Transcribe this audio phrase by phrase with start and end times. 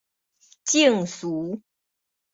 [0.65, 1.61] 證詞